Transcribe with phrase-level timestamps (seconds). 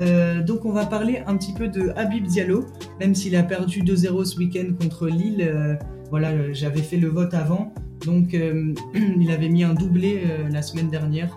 [0.00, 2.66] Euh, donc on va parler un petit peu de Habib Diallo,
[3.00, 5.42] même s'il a perdu 2-0 ce week-end contre Lille.
[5.42, 5.74] euh,
[6.10, 7.72] voilà, euh, j'avais fait le vote avant,
[8.06, 8.32] donc
[8.94, 11.36] il avait mis un doublé la semaine dernière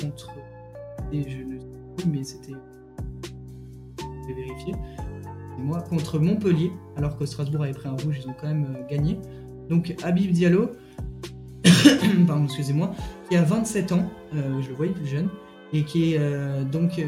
[0.00, 0.30] contre.
[1.12, 2.52] Et je ne sais plus, mais c'était.
[5.58, 9.18] Moi contre Montpellier, alors que Strasbourg avait pris un rouge, ils ont quand même gagné.
[9.68, 10.70] Donc Habib Diallo,
[12.26, 12.92] pardon, excusez-moi,
[13.28, 15.28] qui a 27 ans, je le voyais plus jeune,
[15.72, 17.04] et qui est euh, donc euh,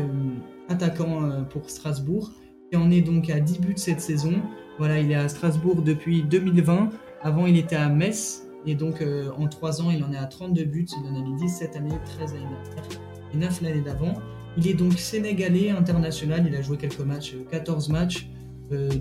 [0.68, 2.30] attaquant euh, pour Strasbourg,
[2.70, 4.34] qui en est donc à 10 buts cette saison.
[4.78, 6.90] Voilà, il est à Strasbourg depuis 2020.
[7.22, 9.04] Avant, il était à Metz, et donc
[9.38, 10.86] en 3 ans, il en est à 32 buts.
[10.90, 13.00] Il en a mis 10 cette année, 13 l'année dernière,
[13.32, 14.14] et 9 l'année d'avant.
[14.56, 18.28] Il est donc sénégalais international, il a joué quelques matchs, euh, 14 matchs,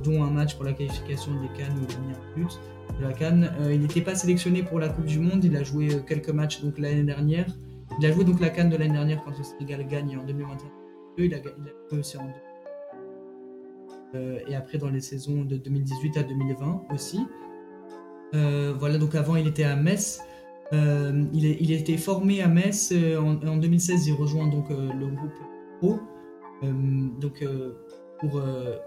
[0.04, 1.88] dont un match pour la qualification des Cannes où
[2.38, 2.60] il but
[3.00, 3.54] de la Cannes.
[3.72, 7.04] Il n'était pas sélectionné pour la Coupe du Monde, il a joué quelques matchs l'année
[7.04, 7.46] dernière.
[8.00, 10.68] Il a joué donc la Cannes de l'année dernière quand le Sénégal gagne en 2021.
[11.18, 12.22] Il a, il a joué aussi en
[14.16, 17.20] euh, et après dans les saisons de 2018 à 2020 aussi.
[18.34, 20.22] Euh, voilà, donc avant il était à Metz.
[20.74, 24.08] Euh, il, est- a été formé à Metz en, en 2016.
[24.08, 25.34] Il rejoint donc le groupe
[25.80, 26.00] Pro.
[27.20, 27.44] Donc
[28.20, 28.78] pour euh,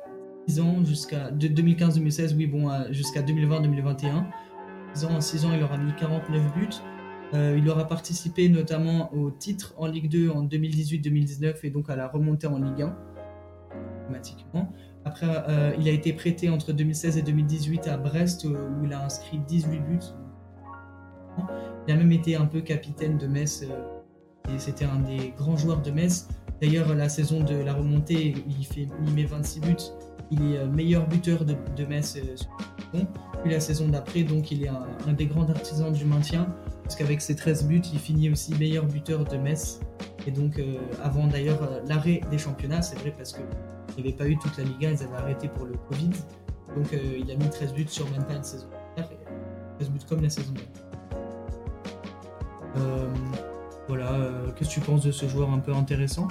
[0.48, 4.25] 6 ans jusqu'à de 2015-2016, oui bon, jusqu'à 2020-2021.
[4.94, 6.69] 6 ans, en 6 ans, il aura mis 49 buts.
[7.34, 11.96] Euh, il aura participé notamment au titre en Ligue 2 en 2018-2019 et donc à
[11.96, 12.96] la remontée en Ligue 1
[14.04, 14.72] automatiquement.
[15.04, 18.92] Après, euh, il a été prêté entre 2016 et 2018 à Brest euh, où il
[18.92, 19.98] a inscrit 18 buts.
[21.88, 23.64] Il a même été un peu capitaine de Metz
[24.48, 26.28] et c'était un des grands joueurs de Metz.
[26.62, 29.76] D'ailleurs, la saison de la remontée, il, fait, il met 26 buts.
[30.30, 32.16] Il est meilleur buteur de, Metz.
[32.92, 36.46] Puis la saison d'après, donc il est un des grands artisans du maintien
[36.84, 39.80] parce qu'avec ses 13 buts, il finit aussi meilleur buteur de Metz.
[40.27, 43.41] Et donc, euh, avant d'ailleurs euh, l'arrêt des championnats, c'est vrai parce que
[43.96, 46.10] il n'y avait pas eu toute la Liga, ils avaient arrêté pour le Covid.
[46.76, 48.66] Donc euh, il a mis 13 buts sur même pas une saison.
[48.96, 50.70] dernière, et 13 buts comme la saison dernière.
[53.86, 54.19] Voilà,
[54.56, 56.26] qu'est-ce que tu penses de ce joueur un peu intéressant?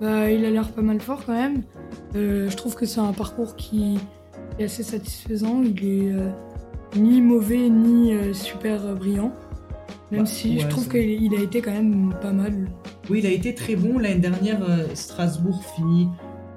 [0.00, 1.62] Bah, il a l'air pas mal fort quand même.
[2.14, 3.96] Je trouve que c'est un parcours qui
[4.58, 5.62] est assez satisfaisant.
[5.62, 9.32] Il est ni mauvais ni super brillant.
[10.10, 12.68] Même Bah, si je trouve qu'il a été quand même pas mal.
[13.10, 13.98] Oui, il a été très bon.
[13.98, 16.08] L'année dernière, euh, Strasbourg finit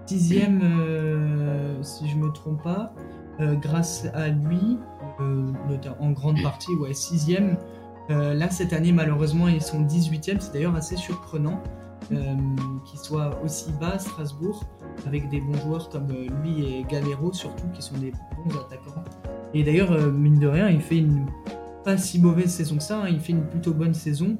[0.10, 2.94] sixième, euh, si je me trompe pas,
[3.40, 4.80] euh, grâce à lui,
[5.22, 5.52] euh,
[6.00, 7.58] en grande partie, ouais, sixième.
[8.10, 10.40] Là, cette année, malheureusement, ils sont 18e.
[10.40, 11.62] C'est d'ailleurs assez surprenant
[12.10, 14.64] qu'ils soient aussi bas, Strasbourg,
[15.06, 19.04] avec des bons joueurs comme lui et Galero, surtout, qui sont des bons attaquants.
[19.54, 21.28] Et d'ailleurs, mine de rien, il fait une
[21.84, 23.02] pas si mauvaise saison que ça.
[23.02, 23.10] hein.
[23.10, 24.38] Il fait une plutôt bonne saison.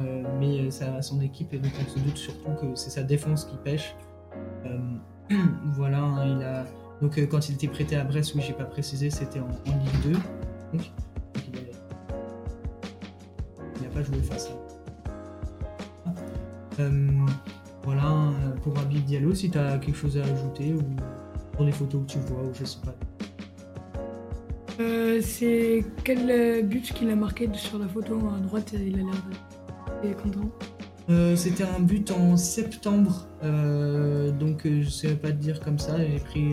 [0.00, 3.46] Euh, mais ça, son équipe, et donc on se doute surtout que c'est sa défense
[3.46, 3.94] qui pêche.
[4.66, 4.78] Euh,
[5.74, 6.64] voilà, hein, il a.
[7.00, 10.02] Donc euh, quand il était prêté à Brest, oui, j'ai pas précisé, c'était en, Ligue
[10.04, 10.12] 2.
[10.12, 10.92] Donc,
[11.34, 11.62] il, a...
[13.80, 14.66] il a pas joué face à.
[16.78, 17.26] Euh,
[17.84, 20.82] voilà, euh, pour Habib Diallo, si tu as quelque chose à ajouter ou
[21.52, 22.94] pour les photos que tu vois, ou je sais pas.
[24.78, 29.02] Euh, c'est quel euh, but qu'il a marqué sur la photo à droite Il a
[30.02, 30.50] l'air content.
[31.08, 35.60] Euh, C'était un but en septembre, euh, donc euh, je ne saurais pas te dire
[35.60, 35.96] comme ça.
[35.98, 36.48] J'ai pris,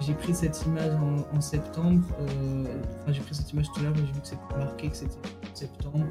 [0.00, 0.94] j'ai pris cette image
[1.32, 2.02] en, septembre.
[2.20, 2.64] euh,
[3.02, 4.96] Enfin, j'ai pris cette image tout à l'heure, mais j'ai vu que c'était marqué que
[4.96, 5.14] c'était
[5.52, 6.06] septembre.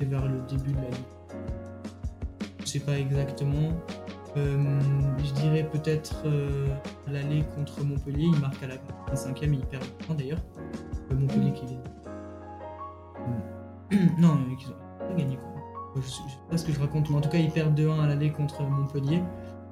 [0.00, 0.96] C'est vers le début de la ligue.
[2.62, 3.72] Je sais pas exactement.
[4.36, 4.80] Euh,
[5.18, 6.66] je dirais peut-être euh,
[7.06, 8.26] à l'aller contre Montpellier.
[8.32, 10.42] Il marque à la 5ème et il perd le point d'ailleurs.
[11.10, 11.80] Euh, Montpellier qui vient.
[14.18, 15.52] non, euh, qu'ils ont pas gagné quoi.
[15.96, 18.06] Je sais, pas ce que je raconte, mais en tout cas, ils perdent 2-1 à
[18.06, 19.22] l'aller contre Montpellier.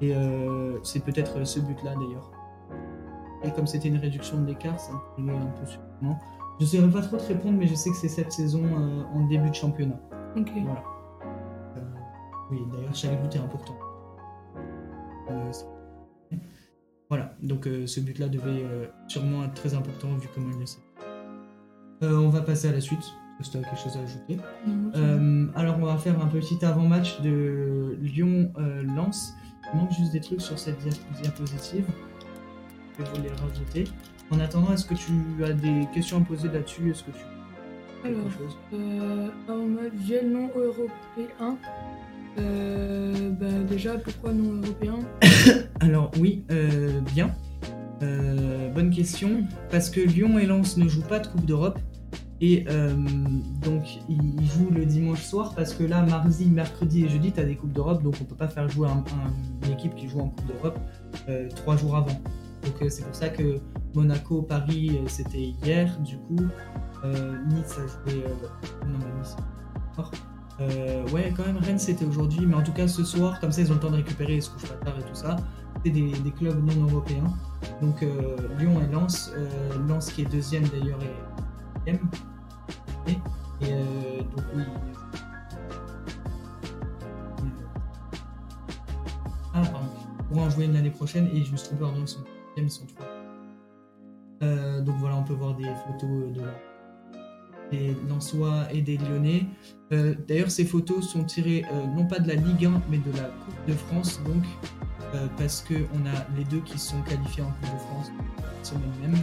[0.00, 2.30] Et euh, c'est peut-être ce but-là d'ailleurs.
[3.42, 6.18] Et comme c'était une réduction de l'écart, ça me un peu surprenant.
[6.58, 9.02] Je ne saurais pas trop te répondre, mais je sais que c'est cette saison euh,
[9.14, 10.00] en début de championnat.
[10.36, 10.50] Ok.
[10.64, 10.82] Voilà.
[11.76, 11.80] Euh,
[12.50, 13.74] oui, d'ailleurs, chaque but est important.
[15.30, 16.36] Euh,
[17.08, 20.66] voilà, donc euh, ce but-là devait euh, sûrement être très important vu comment il le
[20.66, 20.78] sait.
[22.02, 23.00] On va passer à la suite.
[23.40, 24.36] Est-ce que tu as quelque chose à ajouter
[25.56, 29.34] alors on va faire un petit avant-match de Lyon-Lens.
[29.72, 30.92] Il manque juste des trucs sur cette dia-
[31.22, 31.86] diapositive.
[32.98, 33.84] Je vais vous les rajouter.
[34.30, 35.12] En attendant, est-ce que tu
[35.44, 36.90] as des questions à poser là-dessus?
[36.90, 37.24] Est-ce que tu
[38.04, 38.56] Alors, chose?
[38.72, 41.56] Euh, en mode duel non européen.
[42.38, 44.98] Euh, bah déjà, pourquoi non européen
[45.80, 47.34] Alors oui, euh, bien.
[48.02, 49.44] Euh, bonne question.
[49.70, 51.78] Parce que Lyon et Lens ne jouent pas de Coupe d'Europe.
[52.40, 52.66] Et
[53.62, 57.44] donc, ils jouent le dimanche soir parce que là, mardi, mercredi et jeudi, tu as
[57.44, 58.88] des Coupes d'Europe, donc on peut pas faire jouer
[59.64, 60.78] une équipe qui joue en Coupe d'Europe
[61.56, 62.20] trois jours avant.
[62.64, 63.60] Donc, c'est pour ça que
[63.94, 66.42] Monaco, Paris, c'était hier, du coup.
[67.48, 68.22] nice a joué.
[68.86, 69.36] non, mais Nice.
[70.60, 73.62] Euh, ouais, quand même, Rennes c'était aujourd'hui, mais en tout cas ce soir, comme ça
[73.62, 75.36] ils ont le temps de récupérer, ils se couchent pas tard et tout ça.
[75.84, 77.32] C'est des, clubs non européens.
[77.82, 79.48] Donc euh, Lyon et Lens, euh,
[79.88, 80.98] Lens qui est deuxième d'ailleurs
[81.86, 84.62] et Et, et donc oui.
[89.52, 89.88] Ah, pardon.
[90.28, 92.24] Pour en jouer l'année prochaine et je me suis trompé, en ils sont
[92.56, 93.06] ils sont trois.
[94.80, 96.40] donc voilà, on peut voir des photos de
[97.74, 99.46] des Lensois et des Lyonnais.
[99.92, 103.16] Euh, d'ailleurs, ces photos sont tirées euh, non pas de la Ligue 1, mais de
[103.16, 104.44] la Coupe de France, donc,
[105.14, 108.10] euh, parce qu'on a les deux qui sont qualifiés en Coupe de France
[108.62, 109.18] semaine même.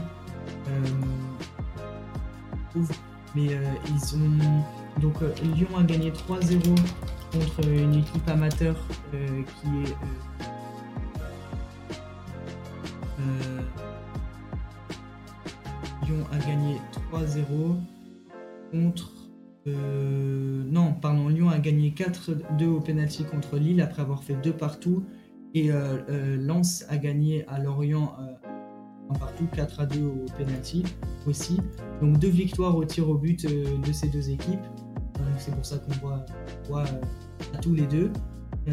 [3.36, 3.48] mais
[3.88, 5.02] ils ont.
[5.02, 6.76] Donc, Lyon a gagné 3-0
[7.32, 8.76] contre une équipe amateur
[9.12, 9.96] qui est.
[16.06, 16.78] Lyon a gagné
[17.12, 17.78] 3-0
[18.72, 19.12] contre.
[19.68, 24.54] Euh, non, pardon, Lyon a gagné 4-2 au penalty contre Lille après avoir fait 2
[24.54, 25.04] partout.
[25.54, 28.16] Et euh, euh, Lens a gagné à Lorient
[29.10, 30.84] un partout, 4 2 au penalty
[31.28, 31.58] aussi.
[32.02, 34.66] Donc deux victoires au tir au but de ces deux équipes.
[35.38, 35.92] C'est pour ça qu'on
[36.68, 36.86] voit,
[37.54, 38.12] à tous les deux.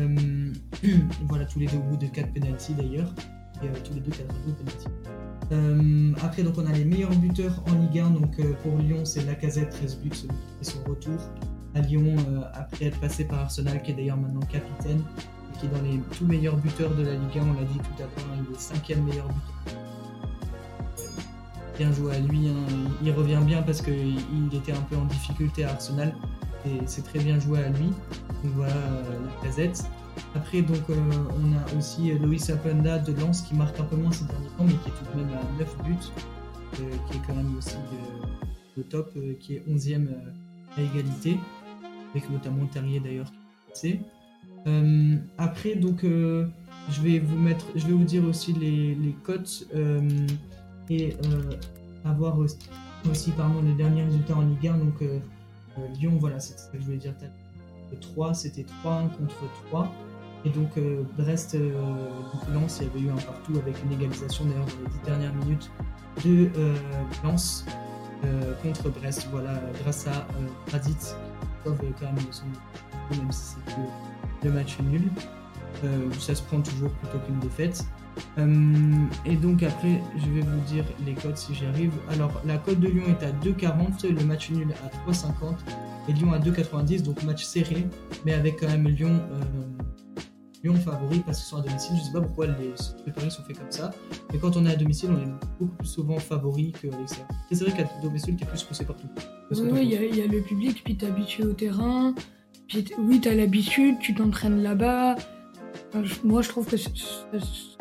[1.28, 3.12] voilà, tous les deux au bout de 4 penalty d'ailleurs.
[3.62, 4.86] Et tous les deux 4 2 au penalty.
[5.52, 8.10] Euh, après, donc, on a les meilleurs buteurs en Ligue 1.
[8.10, 10.10] Donc, euh, pour Lyon, c'est Lacazette, 13 buts,
[10.60, 11.18] et son retour
[11.74, 15.66] à Lyon euh, après être passé par Arsenal, qui est d'ailleurs maintenant capitaine et qui
[15.66, 17.40] est dans les tout meilleurs buteurs de la Ligue 1.
[17.42, 19.82] On l'a dit tout à l'heure, il est cinquième meilleur buteur.
[21.78, 22.88] Bien joué à lui, hein.
[23.04, 24.18] il revient bien parce qu'il
[24.52, 26.12] était un peu en difficulté à Arsenal
[26.66, 27.92] et c'est très bien joué à lui.
[28.42, 28.74] Donc voilà,
[29.36, 29.84] Lacazette.
[30.34, 30.94] Après, donc, euh,
[31.36, 34.48] on a aussi euh, Loïs Apenda de Lens qui marque un peu moins ces derniers
[34.56, 35.94] temps, mais qui est tout de même à 9 buts,
[36.80, 37.76] euh, qui est quand même aussi
[38.76, 40.08] le top, qui est 11e
[40.76, 41.38] à égalité,
[42.14, 44.00] avec notamment Terrier d'ailleurs qui est
[44.66, 45.20] passé.
[45.38, 49.66] après, donc, je vais vous mettre, je vais vous dire aussi les, cotes
[50.88, 51.16] et
[52.04, 54.78] avoir aussi, pardon, les derniers résultats en Ligue 1.
[54.78, 55.02] Donc,
[55.98, 57.14] Lyon, voilà, c'est ce que je voulais dire.
[58.00, 59.34] 3, c'était 3-1 contre
[59.68, 59.92] 3.
[60.44, 61.72] Et donc euh, Brest, euh,
[62.52, 65.34] Lens, il y avait eu un partout avec une égalisation d'ailleurs dans les dix dernières
[65.34, 65.70] minutes
[66.24, 66.74] de euh,
[67.24, 67.64] Lens
[68.62, 69.28] contre Brest.
[69.30, 70.26] Voilà, grâce à
[70.72, 71.14] Radit, qui
[71.64, 72.44] quand même son
[73.10, 75.08] même si c'est que le match nul.
[76.18, 77.84] ça se prend toujours plutôt qu'une défaite.
[79.24, 81.92] et donc après, je vais vous dire les codes si j'y arrive.
[82.10, 85.54] Alors la cote de Lyon est à 2,40, le match nul à 3,50
[86.08, 87.86] et Lyon à 2,90, donc match serré,
[88.24, 89.20] mais avec quand même Lyon
[90.62, 91.96] Lyon favori parce qu'ils sont à domicile.
[91.96, 93.90] Je ne sais pas pourquoi les, paris sont faits comme ça.
[94.32, 97.28] Mais quand on est à domicile, on est beaucoup plus souvent favori qu'à l'extérieur.
[97.52, 99.06] C'est vrai qu'à domicile, tu es plus poussé partout.
[99.52, 102.14] Oui, il y, a le public, puis tu es habitué au terrain.
[102.66, 105.16] Puis oui, tu as l'habitude, tu t'entraînes là-bas.
[106.24, 106.90] moi, je trouve que ça,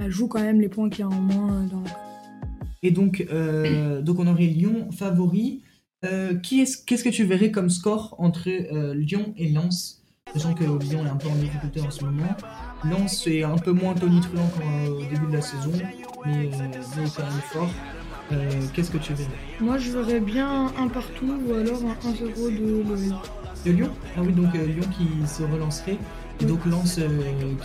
[0.08, 1.90] joue quand même les points qu'il y a en moins dans la.
[2.84, 5.64] Et donc, euh, donc on aurait Lyon favori.
[6.06, 10.04] Euh, Qu'est-ce que tu verrais comme score entre euh, Lyon et Lens
[10.34, 12.36] Sachant que Lyon est un peu en difficulté en ce moment.
[12.84, 15.72] Lens est un peu moins tonitruant qu'au début de la saison,
[16.26, 17.70] mais, euh, quand même fort.
[18.34, 19.30] Euh, qu'est-ce que tu verrais?
[19.62, 23.16] Moi je verrais bien un partout ou alors un 1-0 de Lyon.
[23.66, 23.90] De Lyon?
[24.18, 25.98] Ah oui, donc euh, Lyon qui se relancerait.
[26.40, 27.00] Et donc Lens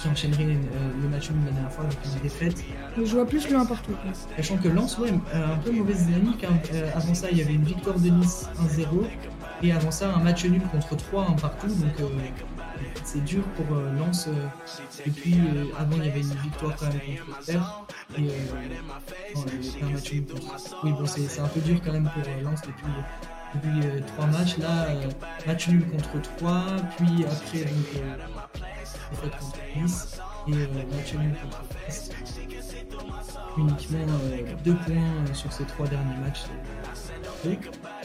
[0.01, 2.65] qui enchaînerait le match de la dernière fois avec une défaite.
[2.97, 3.93] Je vois plus le 1 partout.
[4.37, 6.45] Sachant que Lens, ouais, un peu mauvaise dynamique.
[6.45, 6.55] Hein.
[6.95, 8.87] avant ça, il y avait une victoire de Nice 1-0.
[9.63, 11.67] Et avant ça, un match nul contre 3 un partout.
[11.67, 12.09] Donc
[13.05, 14.29] c'est dur pour euh, Lens.
[14.29, 14.47] Euh,
[15.07, 17.85] et puis euh, avant, il y avait une victoire quand même contre Terre.
[18.17, 18.29] Et
[19.83, 20.13] un match
[20.85, 22.85] Oui, bon, c'est un peu dur quand même pour Lens depuis
[23.55, 24.59] depuis trois matchs.
[24.59, 24.89] Là,
[25.47, 26.65] match nul contre 3,
[26.97, 29.39] puis après donc contre
[29.77, 32.15] Nice et match nul contre Brest.
[33.59, 34.07] Uniquement
[34.65, 36.45] deux points sur ces trois derniers matchs.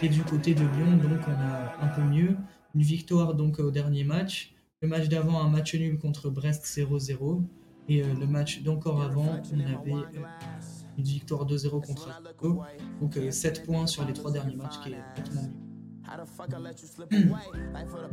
[0.02, 2.36] Et du côté de Lyon, donc on a un peu mieux.
[2.76, 7.42] Une victoire donc au dernier match, le match d'avant, un match nul contre Brest 0-0.
[7.90, 10.22] Et euh, le match d'encore avant, on avait euh,
[10.98, 12.62] une victoire 2-0 contre Atletico.
[13.02, 15.50] Donc 7 euh, points sur les 3 derniers matchs, qui est complètement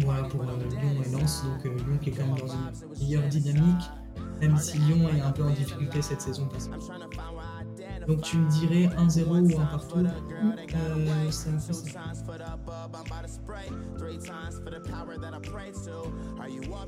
[0.01, 1.45] voilà pour Lyon et Lens.
[1.45, 3.85] Donc Lyon qui est quand même dans une meilleure dynamique,
[4.41, 6.49] même si Lyon est un peu en difficulté cette saison.
[8.07, 9.99] Donc tu me dirais 1-0 ou 1 partout.
[9.99, 12.03] Euh, c'est un peu ça.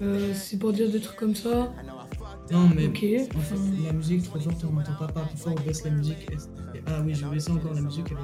[0.02, 1.72] Euh, c'est pour dire des trucs comme ça.
[2.50, 3.04] Non, mais Ok.
[3.34, 5.90] en fait, la musique trop forte, on n'entend pas, pas plus fort, on baisse la
[5.90, 6.28] musique.
[6.86, 8.12] Ah oui, je vais baisser encore la musique.
[8.12, 8.16] est-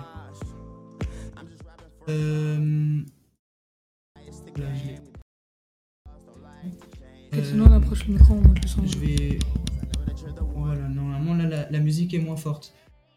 [2.08, 3.02] Euh...
[4.56, 4.98] Là, je l'ai.
[7.34, 8.84] Euh, sinon on approche le micro, on monte le son.
[8.86, 9.38] Je vais.
[11.70, 12.72] La, musique est moins forte.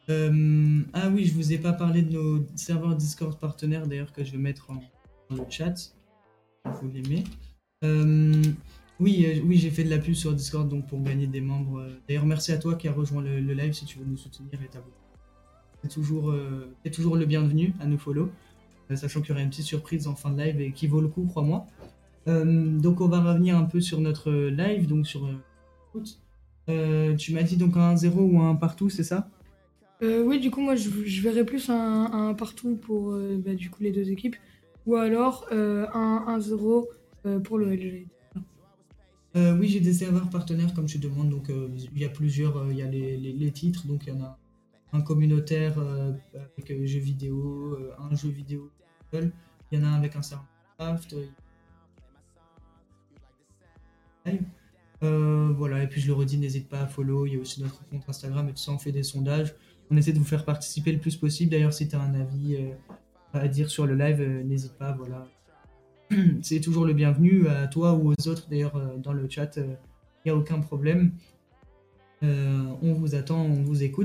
[0.09, 4.23] Euh, Ah oui, je vous ai pas parlé de nos serveurs Discord partenaires d'ailleurs que
[4.23, 4.81] je vais mettre en,
[5.29, 5.93] dans le chat.
[6.65, 7.23] Vous l'aimez.
[7.83, 8.41] Euh,
[8.99, 11.85] Oui, euh, oui, j'ai fait de la pub sur Discord donc pour gagner des membres.
[12.07, 14.67] D'ailleurs, merci à toi qui a rejoint le, live si tu veux nous soutenir et
[14.67, 14.93] t'abonner.
[15.83, 16.33] C'est toujours,
[16.83, 18.31] t'es toujours le bienvenu à nous follow,
[18.95, 21.07] sachant qu'il y aura une petite surprise en fin de live et qui vaut le
[21.07, 21.67] coup, crois-moi.
[22.25, 25.29] Donc on va revenir un peu sur notre live, donc sur.
[26.69, 29.29] Euh, tu m'as dit donc un 1-0 ou un partout, c'est ça?
[30.01, 33.53] Euh, oui, du coup, moi, je, je verrais plus un, un partout pour euh, bah,
[33.53, 34.35] du coup, les deux équipes.
[34.85, 36.85] Ou alors un 1-0
[37.25, 38.07] euh, pour le LG.
[39.35, 42.81] Oui, j'ai des serveurs partenaires comme tu demandes, donc il y a plusieurs, il y
[42.81, 44.37] a les, les- les titres, donc il y en a
[44.93, 45.77] un communautaire
[46.57, 48.71] avec jeux vidéo, un jeu vidéo
[49.13, 49.31] il
[49.71, 50.45] y en a un avec un serveur
[50.77, 51.15] craft.
[54.25, 54.41] live.
[55.05, 57.61] Euh, voilà, et puis je le redis, n'hésite pas à follow, il y a aussi
[57.61, 59.55] notre compte Instagram et tout ça, on fait des sondages.
[59.91, 61.51] On essaie de vous faire participer le plus possible.
[61.51, 62.71] D'ailleurs, si tu as un avis euh,
[63.33, 65.27] à dire sur le live, euh, n'hésite pas, voilà.
[66.41, 69.77] C'est toujours le bienvenu à toi ou aux autres, d'ailleurs, dans le chat, il
[70.25, 71.11] n'y a aucun problème.
[72.21, 74.03] On vous attend, on vous écoute.